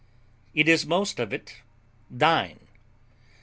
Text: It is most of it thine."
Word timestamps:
It 0.55 0.67
is 0.67 0.83
most 0.83 1.19
of 1.19 1.31
it 1.31 1.57
thine." 2.09 2.59